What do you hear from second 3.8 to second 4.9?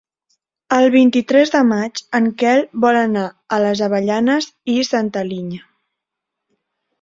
Avellanes i